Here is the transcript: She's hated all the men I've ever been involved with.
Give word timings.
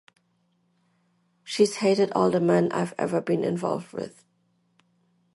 She's 1.43 1.75
hated 1.75 2.11
all 2.13 2.31
the 2.31 2.39
men 2.39 2.71
I've 2.71 2.95
ever 2.97 3.21
been 3.21 3.43
involved 3.43 3.93
with. 3.93 4.25